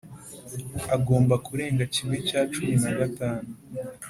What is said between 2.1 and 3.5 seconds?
cya cumi na gatanu